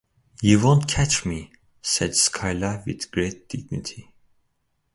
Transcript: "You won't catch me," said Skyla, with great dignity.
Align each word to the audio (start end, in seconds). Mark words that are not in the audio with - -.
"You 0.41 0.59
won't 0.59 0.87
catch 0.87 1.27
me," 1.27 1.51
said 1.83 2.15
Skyla, 2.15 2.83
with 2.87 3.11
great 3.11 3.47
dignity. 3.47 4.11